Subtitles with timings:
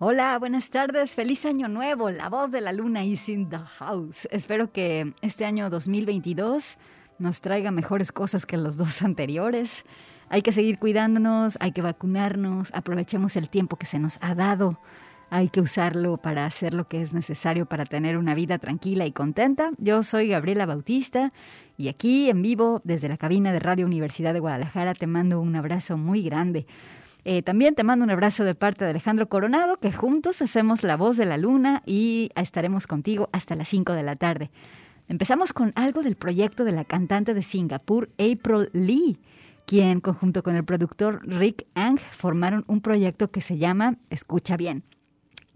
[0.00, 2.10] Hola, buenas tardes, feliz año nuevo.
[2.10, 4.26] La voz de la luna is in the house.
[4.32, 6.78] Espero que este año 2022
[7.20, 9.84] nos traiga mejores cosas que los dos anteriores.
[10.30, 14.80] Hay que seguir cuidándonos, hay que vacunarnos, aprovechemos el tiempo que se nos ha dado.
[15.30, 19.12] Hay que usarlo para hacer lo que es necesario para tener una vida tranquila y
[19.12, 19.70] contenta.
[19.78, 21.32] Yo soy Gabriela Bautista
[21.76, 25.54] y aquí en vivo desde la cabina de Radio Universidad de Guadalajara te mando un
[25.54, 26.66] abrazo muy grande.
[27.24, 30.96] Eh, también te mando un abrazo de parte de Alejandro Coronado, que juntos hacemos La
[30.96, 34.50] Voz de la Luna y estaremos contigo hasta las 5 de la tarde.
[35.08, 39.18] Empezamos con algo del proyecto de la cantante de Singapur, April Lee,
[39.66, 44.82] quien conjunto con el productor Rick Ang formaron un proyecto que se llama, escucha bien,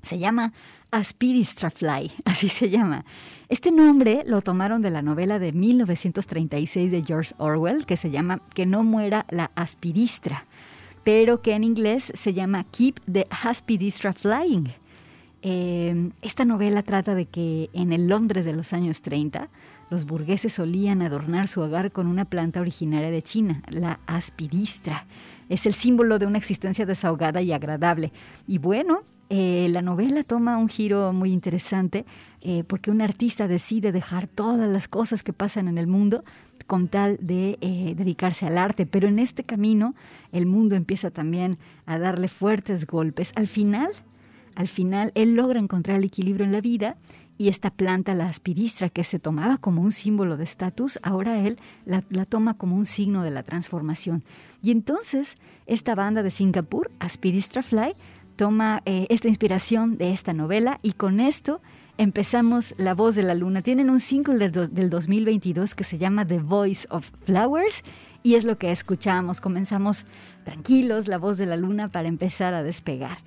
[0.03, 0.55] se llama
[0.91, 3.05] Aspidistrafly, así se llama.
[3.51, 8.41] Este nombre lo tomaron de la novela de 1936 de George Orwell que se llama
[8.55, 10.47] Que no muera la aspidistra
[11.05, 14.69] pero que en inglés se llama Keep the Aspidistra Flying.
[15.43, 19.49] Eh, esta novela trata de que en el Londres de los años 30,
[19.91, 25.07] los burgueses solían adornar su hogar con una planta originaria de China, la aspidistra.
[25.49, 28.13] Es el símbolo de una existencia desahogada y agradable.
[28.47, 32.07] Y bueno, eh, la novela toma un giro muy interesante
[32.41, 36.25] eh, porque un artista decide dejar todas las cosas que pasan en el mundo
[36.67, 39.95] con tal de eh, dedicarse al arte, pero en este camino
[40.33, 43.33] el mundo empieza también a darle fuertes golpes.
[43.35, 43.91] Al final,
[44.55, 46.97] al final, él logra encontrar el equilibrio en la vida
[47.37, 51.59] y esta planta, la aspidistra, que se tomaba como un símbolo de estatus, ahora él
[51.85, 54.25] la, la, toma como un signo de la transformación.
[54.61, 55.37] Y entonces,
[55.67, 57.93] esta banda de Singapur, Aspidistra Fly,
[58.39, 61.61] toma eh, esta inspiración de esta novela y con esto
[61.99, 63.63] empezamos La Voz de la Luna.
[63.63, 67.83] Tienen un single del, del 2022 que se llama The Voice of Flowers
[68.23, 69.41] y es lo que escuchamos.
[69.41, 70.07] Comenzamos
[70.45, 73.19] tranquilos, La Voz de la Luna, para empezar a despegar.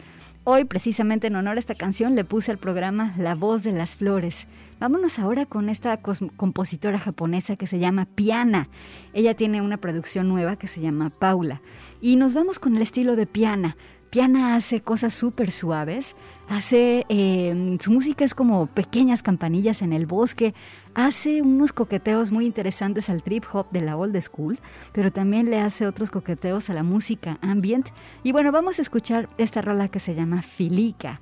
[0.46, 3.98] Hoy, precisamente en honor a esta canción, le puse al programa La voz de las
[3.98, 4.48] flores.
[4.80, 8.70] Vámonos ahora con esta compositora japonesa que se llama Piana.
[9.14, 11.62] Ella tiene una producción nueva que se llama Paula.
[12.00, 13.76] Y nos vamos con el estilo de Piana.
[14.12, 16.18] Piana hace cosas súper suaves,
[16.50, 20.54] hace, eh, su música es como pequeñas campanillas en el bosque,
[20.94, 24.60] hace unos coqueteos muy interesantes al trip hop de la old school,
[24.92, 27.88] pero también le hace otros coqueteos a la música ambient.
[28.22, 31.22] Y bueno, vamos a escuchar esta rola que se llama Filica.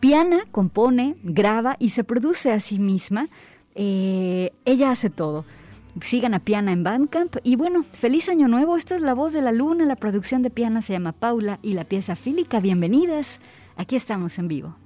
[0.00, 3.28] Piana compone, graba y se produce a sí misma.
[3.74, 5.44] Eh, ella hace todo.
[6.00, 7.36] Sigan a Piana en Bandcamp.
[7.44, 8.76] Y bueno, feliz año nuevo.
[8.76, 9.84] Esto es La Voz de la Luna.
[9.84, 12.60] La producción de Piana se llama Paula y la pieza Fílica.
[12.60, 13.40] Bienvenidas.
[13.76, 14.81] Aquí estamos en vivo.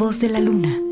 [0.00, 0.89] Voz de la luna.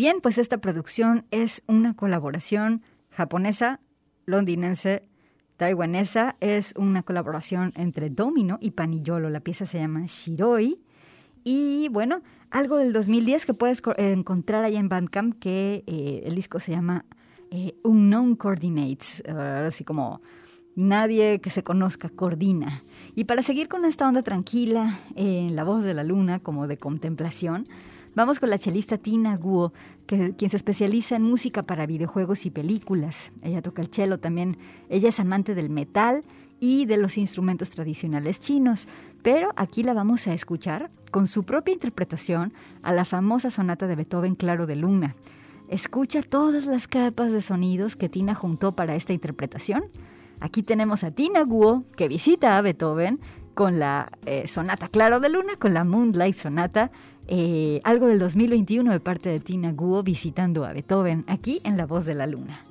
[0.00, 2.80] Bien, pues esta producción es una colaboración
[3.10, 3.80] japonesa,
[4.24, 5.02] londinense,
[5.58, 6.36] taiwanesa.
[6.40, 9.28] Es una colaboración entre Domino y Panillolo.
[9.28, 10.80] La pieza se llama Shiroi.
[11.44, 16.34] Y bueno, algo del 2010 que puedes co- encontrar allá en Bandcamp, que eh, el
[16.34, 17.04] disco se llama
[17.50, 19.32] eh, Unknown Coordinates, eh,
[19.68, 20.22] así como
[20.76, 22.82] nadie que se conozca coordina.
[23.14, 26.66] Y para seguir con esta onda tranquila, eh, en la voz de la luna, como
[26.66, 27.68] de contemplación,
[28.14, 29.72] vamos con la chelista Tina Guo,
[30.06, 33.30] quien se especializa en música para videojuegos y películas.
[33.42, 34.58] Ella toca el cello también.
[34.88, 36.24] Ella es amante del metal
[36.60, 38.86] y de los instrumentos tradicionales chinos,
[39.22, 42.52] pero aquí la vamos a escuchar con su propia interpretación
[42.82, 45.16] a la famosa sonata de Beethoven Claro de Luna.
[45.68, 49.84] Escucha todas las capas de sonidos que Tina juntó para esta interpretación.
[50.40, 53.20] Aquí tenemos a Tina Guo, que visita a Beethoven
[53.54, 56.90] con la eh, Sonata Claro de Luna, con la Moonlight Sonata.
[57.30, 61.86] Eh, algo del 2021 de parte de Tina Guo visitando a Beethoven aquí en La
[61.86, 62.64] Voz de la Luna.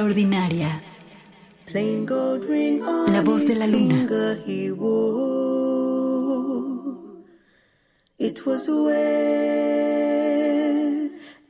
[0.00, 0.80] Extraordinaria.
[1.66, 4.06] Plain gold ring on La voz de la luna.
[8.18, 9.90] It was where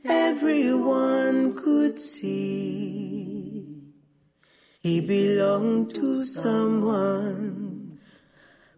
[0.03, 3.63] everyone could see.
[4.83, 7.99] He belonged to someone,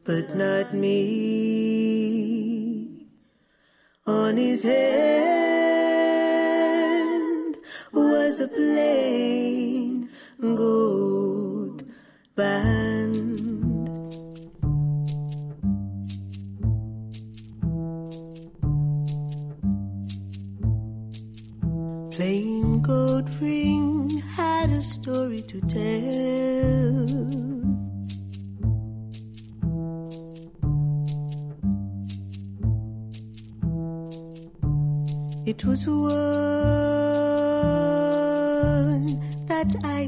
[0.04, 2.08] but not me.
[4.06, 5.14] On his head
[10.44, 11.88] good
[12.36, 13.40] band.
[22.12, 27.04] Plain gold ring had a story to tell.
[35.46, 36.04] It was one
[39.48, 40.06] that I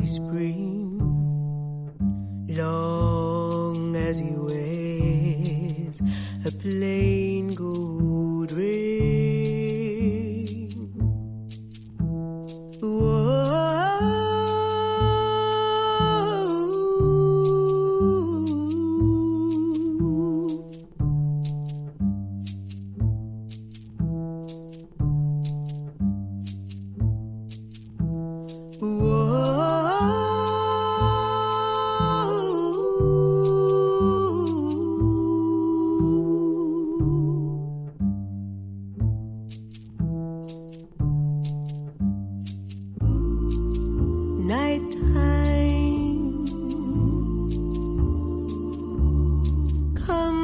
[0.00, 0.98] be spring.
[2.48, 6.00] Long as he wears
[6.46, 7.19] a plain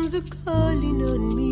[0.07, 1.46] comes a calling on me.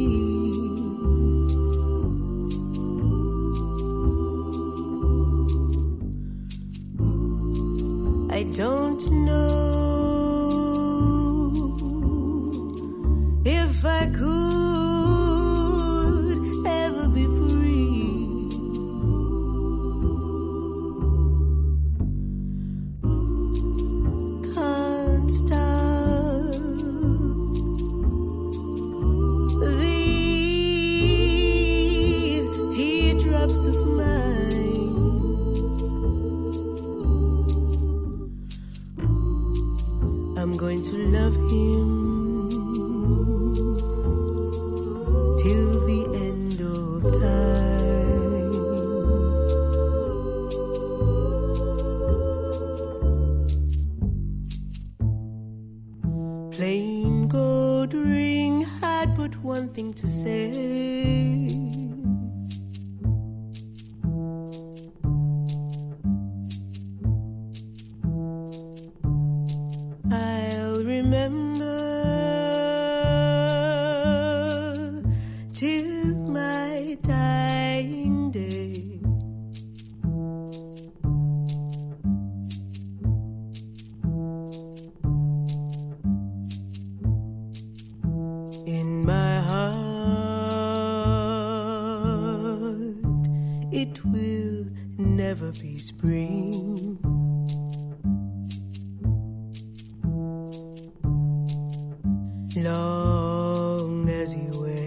[103.15, 104.84] long as you wait.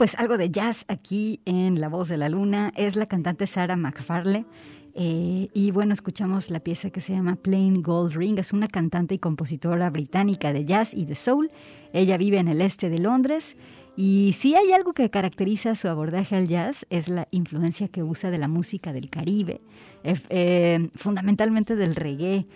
[0.00, 3.76] Pues algo de jazz aquí en La Voz de la Luna es la cantante Sarah
[3.76, 4.46] McFarlane.
[4.94, 8.38] eh, y bueno, escuchamos la pieza que se llama Plain Gold Ring.
[8.38, 11.50] Es una cantante y compositora británica de jazz y de soul.
[11.92, 13.56] Ella vive en el este de Londres.
[13.94, 18.30] Y si hay algo que caracteriza su abordaje al jazz es la influencia que usa
[18.30, 19.60] de la música del Caribe,
[20.02, 22.46] eh, eh, fundamentalmente del reggae.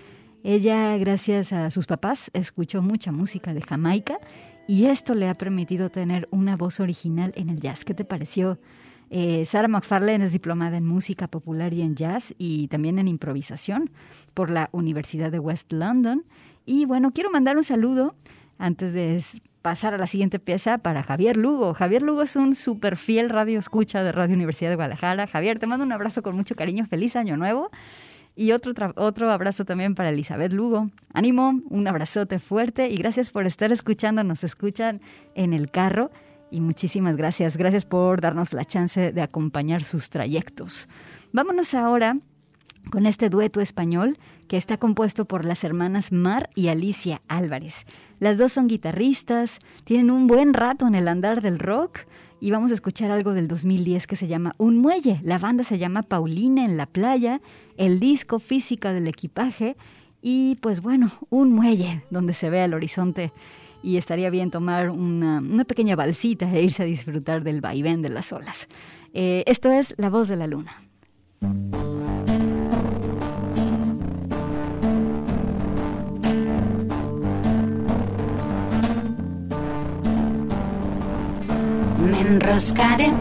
[0.45, 4.19] Ella, gracias a sus papás, escuchó mucha música de Jamaica
[4.67, 7.85] y esto le ha permitido tener una voz original en el jazz.
[7.85, 8.59] ¿Qué te pareció?
[9.11, 13.91] Eh, McFarlane es diplomada en música popular y en jazz y también en improvisación
[14.33, 16.25] por la Universidad de West London.
[16.67, 18.15] Y bueno, quiero mandar un saludo
[18.59, 19.23] antes de
[19.63, 21.75] pasar a la siguiente pieza para Javier Lugo.
[21.75, 25.27] Javier Lugo es un súper fiel radio escucha de Radio Universidad de Guadalajara.
[25.27, 26.87] Javier, te mando un abrazo con mucho cariño.
[26.87, 27.71] Feliz año nuevo.
[28.37, 30.91] Y otro, otro abrazo también para Elizabeth Lugo.
[31.13, 34.25] Ánimo, un abrazote fuerte y gracias por estar escuchando.
[34.25, 35.01] Nos escuchan
[35.35, 36.11] en el carro
[36.51, 37.57] y muchísimas gracias.
[37.57, 40.89] Gracias por darnos la chance de acompañar sus trayectos.
[41.33, 42.19] Vámonos ahora
[42.91, 44.19] con este dueto español
[44.49, 47.87] que está compuesto por las hermanas Mar y Alicia Álvarez.
[48.19, 52.01] Las dos son guitarristas, tienen un buen rato en el andar del rock
[52.41, 55.21] y vamos a escuchar algo del 2010 que se llama Un Muelle.
[55.23, 57.41] La banda se llama Paulina en la playa,
[57.77, 59.77] el disco Física del equipaje
[60.27, 63.31] y pues bueno, un muelle donde se vea el horizonte
[63.83, 68.09] y estaría bien tomar una, una pequeña balsita e irse a disfrutar del vaivén de
[68.09, 68.67] las olas.
[69.13, 70.83] Eh, esto es La Voz de la Luna.
[82.35, 83.13] Enroscaré,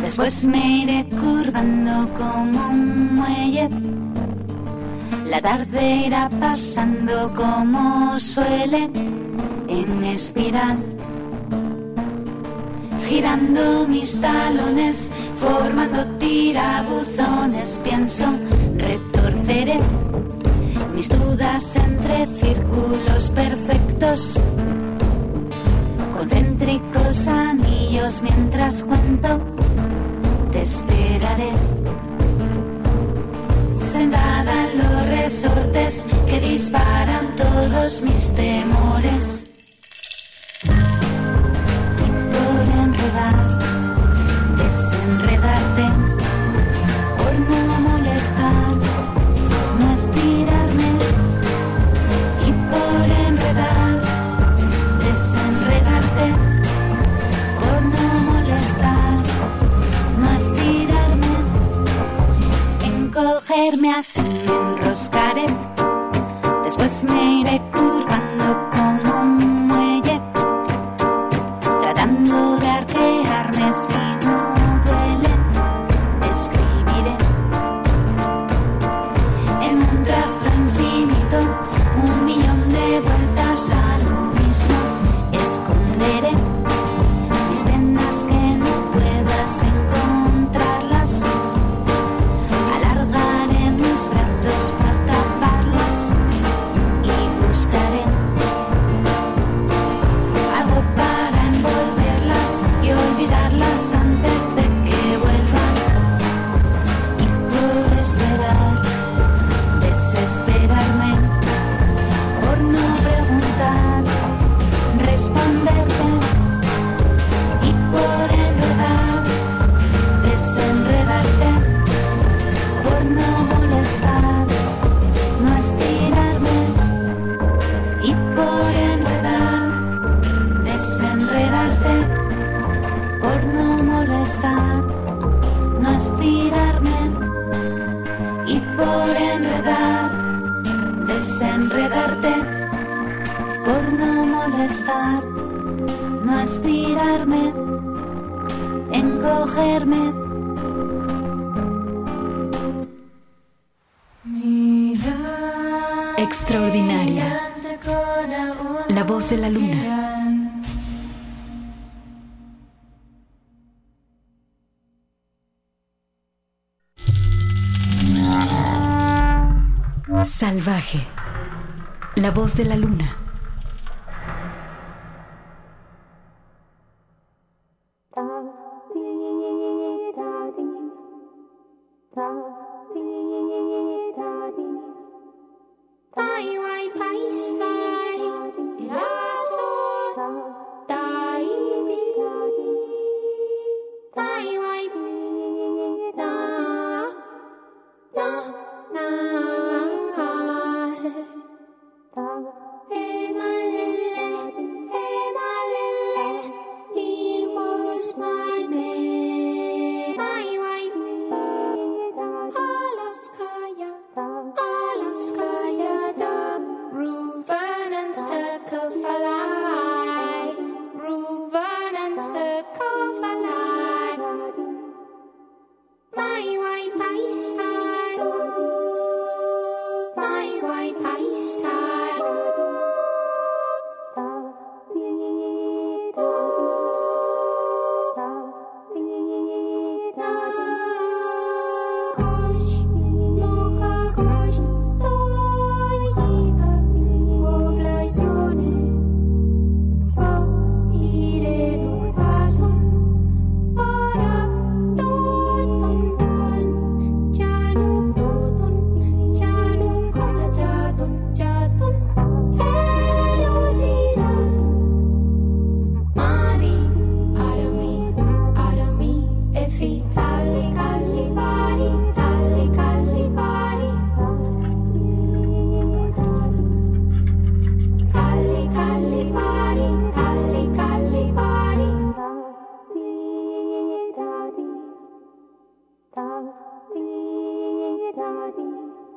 [0.00, 3.68] después me iré curvando como un muelle.
[5.26, 8.90] La tarde irá pasando como suele
[9.68, 10.78] en espiral.
[13.06, 18.24] Girando mis talones, formando tirabuzones, pienso,
[18.78, 19.78] retorceré
[20.94, 24.40] mis dudas entre círculos perfectos
[26.28, 29.40] concéntricos anillos mientras cuento,
[30.50, 31.50] te esperaré.
[33.84, 39.46] Sentada en los resortes que disparan todos mis temores.
[63.68, 65.46] Así me enroscaré,
[66.64, 68.35] después me iré curvando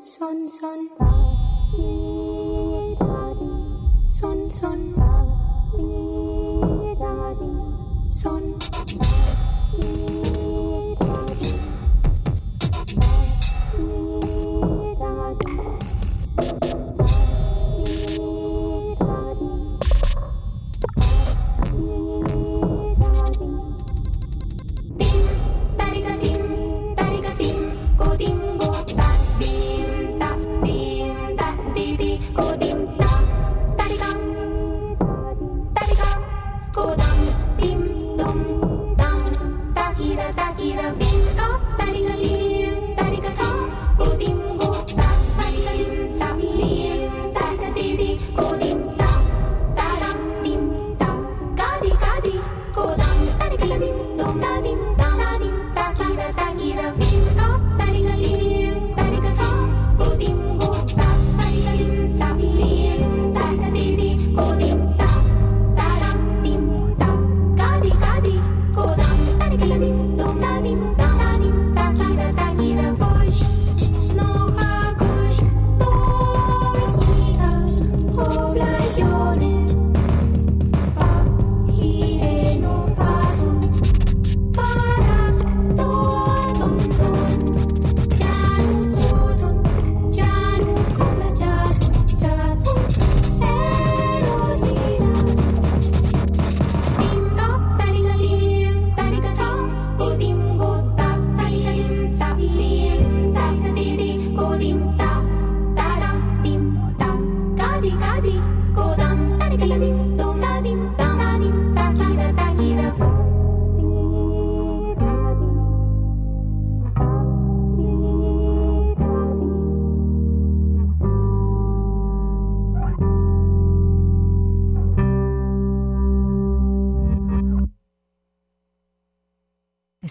[0.01, 0.87] Son, son.
[4.07, 4.95] Son, son.
[8.07, 9.18] Son.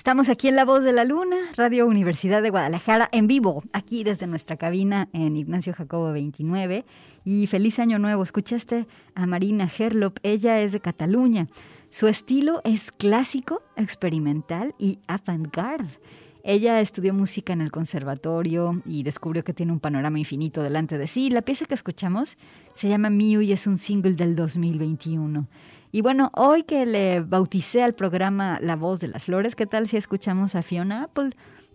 [0.08, 4.04] Estamos aquí en La Voz de la Luna, Radio Universidad de Guadalajara, en vivo, aquí
[4.04, 6.86] desde nuestra cabina en Ignacio Jacobo 29.
[7.26, 8.22] Y feliz año nuevo.
[8.22, 11.48] Escuchaste a Marina Herlop, ella es de Cataluña.
[11.90, 16.00] Su estilo es clásico, experimental y avant-garde.
[16.42, 21.06] Ella estudió música en el conservatorio y descubrió que tiene un panorama infinito delante de
[21.06, 21.28] sí.
[21.28, 22.38] La pieza que escuchamos
[22.72, 25.46] se llama Miu y es un single del 2021.
[25.90, 29.88] Y bueno, hoy que le bauticé al programa La Voz de las Flores, ¿qué tal
[29.88, 31.30] si escuchamos a Fiona Apple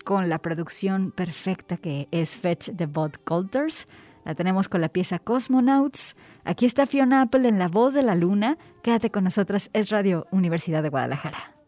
[0.05, 3.87] con la producción perfecta que es Fetch the Bot Coulters?
[4.23, 6.15] La tenemos con la pieza Cosmonauts.
[6.45, 8.57] Aquí está Fiona Apple en La Voz de la Luna.
[8.83, 11.62] Quédate con nosotras, es Radio Universidad de Guadalajara.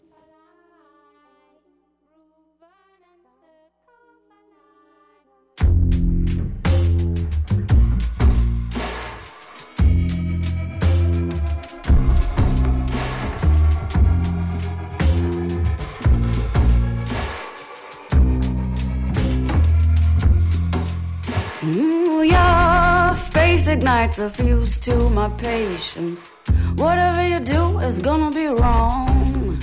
[21.66, 26.30] Your face ignites a fuse to my patience.
[26.76, 29.58] Whatever you do is gonna be wrong.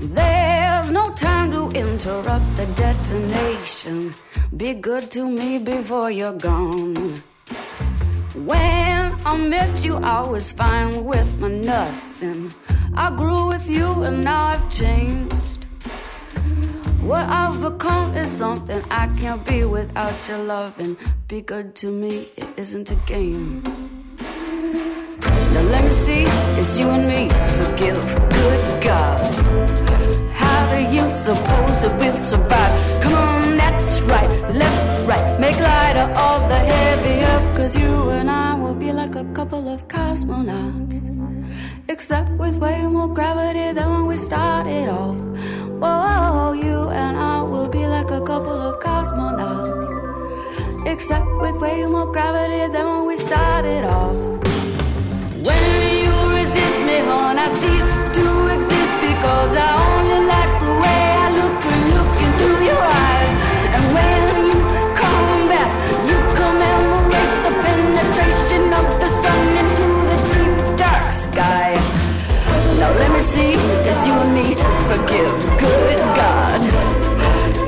[0.00, 4.14] There's no time to interrupt the detonation.
[4.56, 7.20] Be good to me before you're gone.
[8.36, 12.52] When I met you, I was fine with my nothing.
[12.94, 15.47] I grew with you and now I've changed.
[17.08, 20.98] What I've become is something I can't be without your loving.
[21.26, 23.62] Be good to me, it isn't a game.
[25.54, 26.24] Now let me see,
[26.60, 27.30] it's you and me.
[27.56, 27.98] Forgive,
[28.28, 29.24] good God.
[30.34, 33.02] How do you suppose that we'll survive?
[33.02, 34.28] Come on, that's right.
[34.54, 35.40] Left, right.
[35.40, 37.56] Make lighter all the heavier.
[37.56, 41.10] Cause you and I be like a couple of cosmonauts.
[41.88, 45.16] Except with way more gravity than when we started off.
[45.80, 49.86] Whoa, you and I will be like a couple of cosmonauts.
[50.86, 54.16] Except with way more gravity than when we started off.
[55.46, 55.64] When
[56.04, 60.47] you resist me, hon, I cease to exist because I only like
[73.18, 73.54] we see
[73.90, 74.48] is you and me.
[74.90, 75.34] Forgive,
[75.66, 76.60] good God.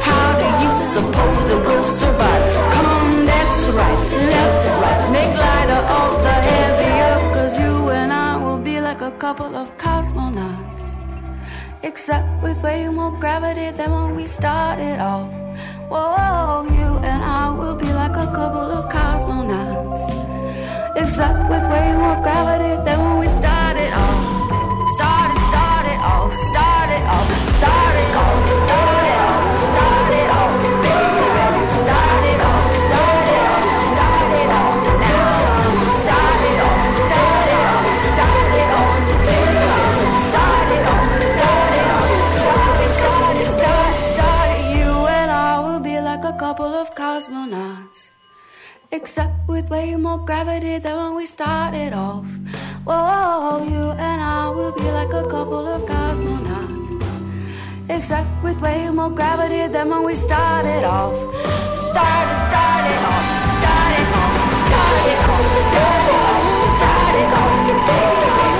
[0.08, 2.44] How do you suppose it will survive?
[2.74, 5.02] Come, that's right, left, right.
[5.16, 7.14] Make lighter all the heavier.
[7.34, 10.84] Cause you and I will be like a couple of cosmonauts.
[11.82, 15.32] Except with way more gravity than when we started off.
[15.92, 20.04] Whoa, you and I will be like a couple of cosmonauts.
[21.02, 23.59] Except with way more gravity than when we started
[48.92, 52.26] except with way more gravity than when we started off.
[52.92, 57.00] Oh, you and I will be like a couple of cosmonauts.
[57.88, 61.14] Except with way more gravity than when we started off.
[61.72, 63.26] Started, started off,
[63.58, 66.78] started off, started off, started off, started off.
[66.78, 67.32] Started
[68.50, 68.59] off.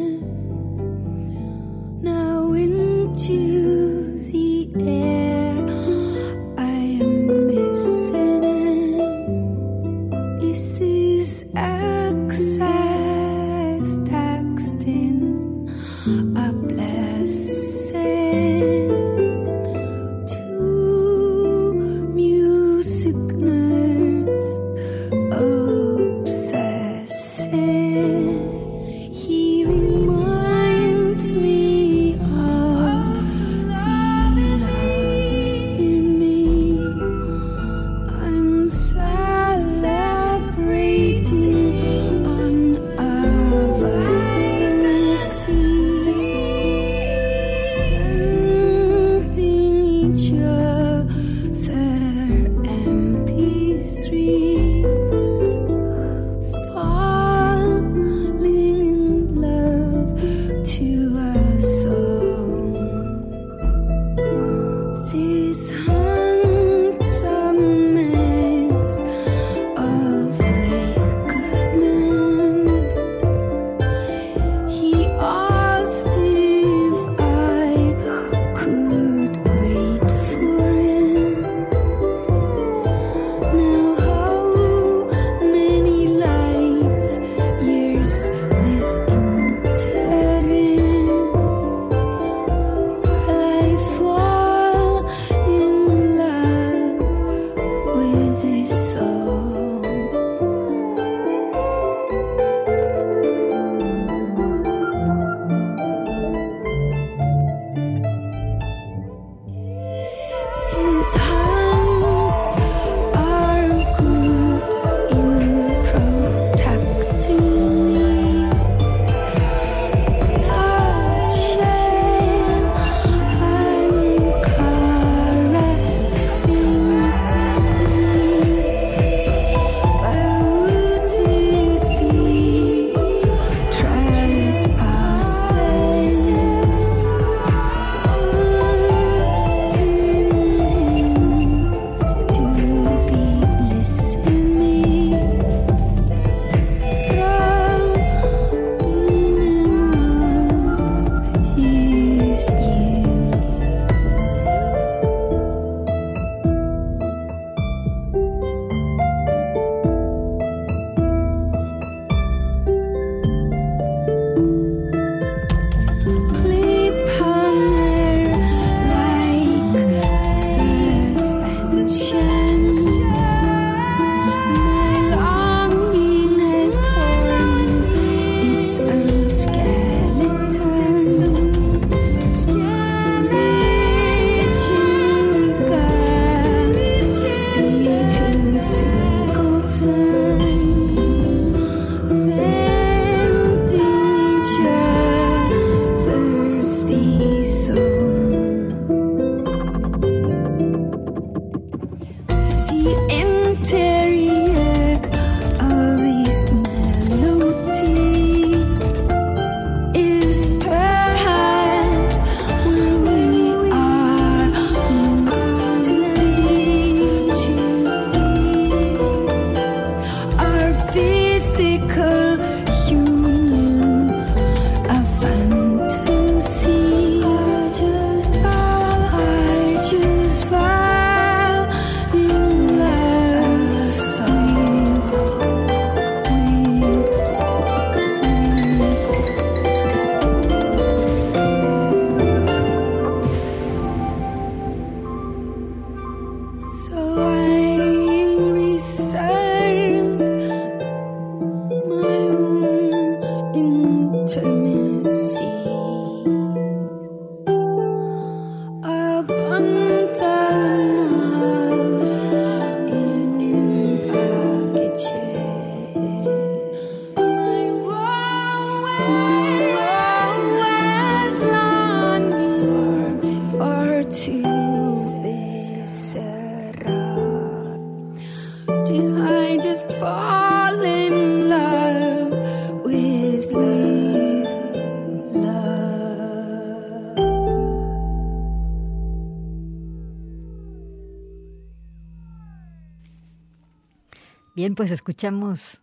[294.81, 295.79] pues escuchamos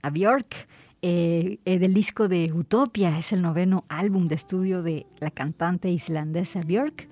[0.00, 0.66] a Björk
[1.02, 3.18] eh, eh, del disco de Utopia.
[3.18, 7.08] Es el noveno álbum de estudio de la cantante islandesa Björk.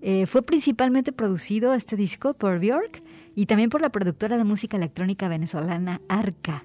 [0.00, 3.04] Eh, fue principalmente producido este disco por Björk
[3.36, 6.64] y también por la productora de música electrónica venezolana Arca.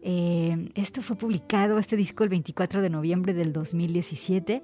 [0.00, 4.62] Eh, esto fue publicado, este disco, el 24 de noviembre del 2017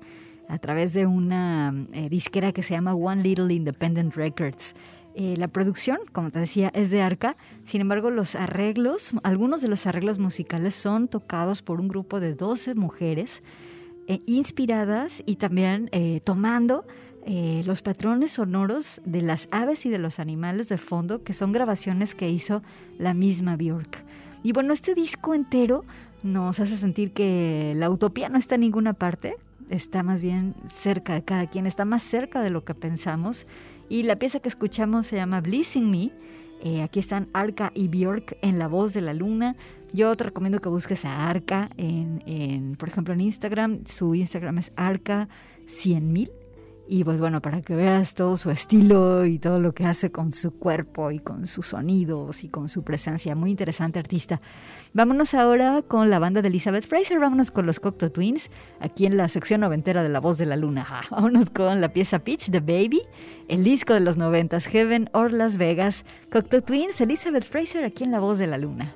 [0.48, 1.70] a través de una
[2.08, 4.74] disquera que se llama One Little Independent Records.
[5.16, 7.36] Eh, la producción, como te decía, es de Arca,
[7.66, 12.34] sin embargo los arreglos, algunos de los arreglos musicales son tocados por un grupo de
[12.34, 13.44] 12 mujeres
[14.08, 16.84] eh, inspiradas y también eh, tomando
[17.64, 22.14] los patrones sonoros de las aves y de los animales de fondo, que son grabaciones
[22.14, 22.60] que hizo
[22.98, 24.04] la misma Björk.
[24.42, 25.84] Y bueno, este disco entero
[26.22, 29.36] nos hace sentir que la utopía no está en ninguna parte,
[29.70, 33.46] está más bien cerca de cada quien, está más cerca de lo que pensamos.
[33.89, 36.11] Y la pieza que escuchamos se llama Blissing Me.
[36.62, 39.57] Eh, aquí están Arca y Björk en La Voz de la Luna.
[39.93, 43.85] Yo te recomiendo que busques a Arca, en, por ejemplo, en Instagram.
[43.87, 45.28] Su Instagram es Arca
[45.66, 46.30] 100.000.
[46.87, 50.32] Y pues bueno, para que veas todo su estilo y todo lo que hace con
[50.32, 53.35] su cuerpo y con sus sonidos y con su presencia.
[53.35, 54.43] Muy interesante artista.
[54.93, 57.18] Vámonos ahora con la banda de Elizabeth Fraser.
[57.18, 60.57] Vámonos con los Cocteau Twins, aquí en la sección noventera de La Voz de la
[60.57, 60.85] Luna.
[60.85, 63.01] Ja, Vámonos con la pieza Pitch de Baby,
[63.49, 66.05] el disco de los noventas, Heaven or Las Vegas.
[66.30, 68.95] Cocteau Twins, Elizabeth Fraser, aquí en La Voz de la Luna.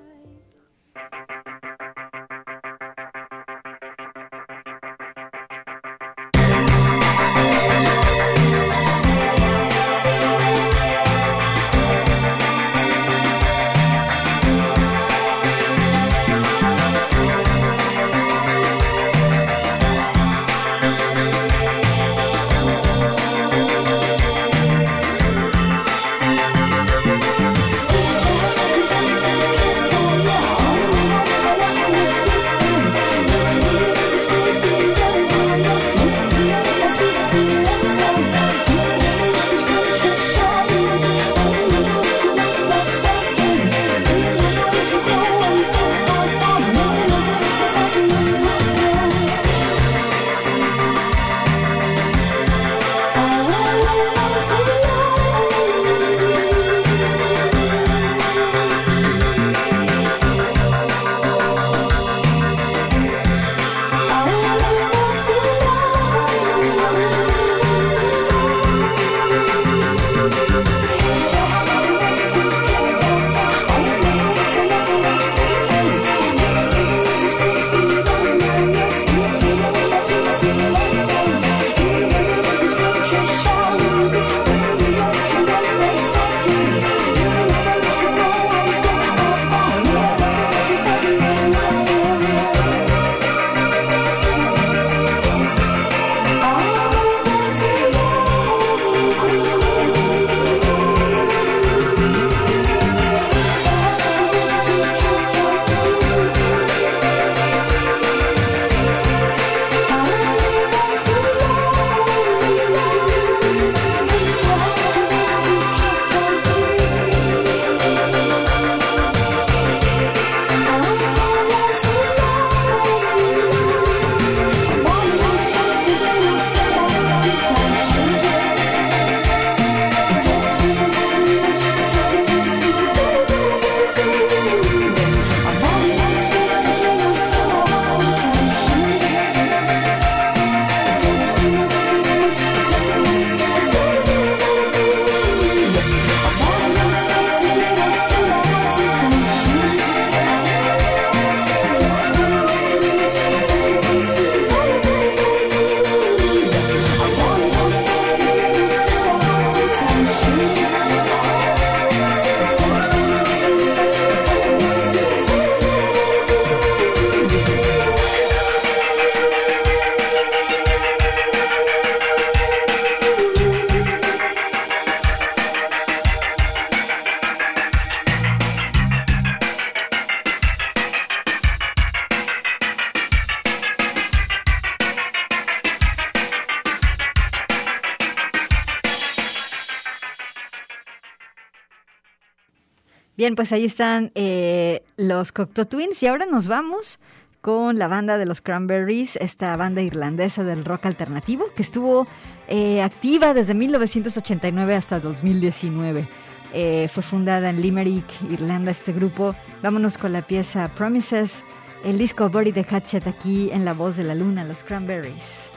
[193.29, 196.99] Bien, pues ahí están eh, los Cocteau Twins y ahora nos vamos
[197.43, 202.07] con la banda de los Cranberries, esta banda irlandesa del rock alternativo que estuvo
[202.49, 206.09] eh, activa desde 1989 hasta 2019.
[206.55, 209.35] Eh, fue fundada en Limerick, Irlanda, este grupo.
[209.63, 211.45] Vámonos con la pieza Promises,
[211.85, 215.51] el disco Body de Hatchet aquí en La Voz de la Luna, los Cranberries.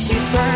[0.00, 0.49] 喜欢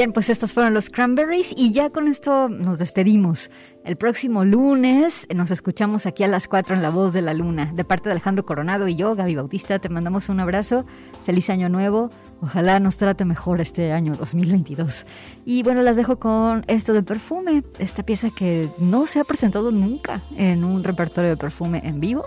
[0.00, 3.50] Bien, pues estos fueron los Cranberries y ya con esto nos despedimos.
[3.84, 7.70] El próximo lunes nos escuchamos aquí a las 4 en La Voz de la Luna.
[7.74, 10.86] De parte de Alejandro Coronado y yo, Gaby Bautista, te mandamos un abrazo.
[11.26, 12.10] Feliz año nuevo.
[12.40, 15.04] Ojalá nos trate mejor este año 2022.
[15.44, 19.70] Y bueno, las dejo con esto de perfume, esta pieza que no se ha presentado
[19.70, 22.24] nunca en un repertorio de perfume en vivo.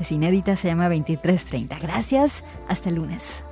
[0.00, 1.78] Es inédita, se llama 2330.
[1.78, 3.42] Gracias, hasta el lunes.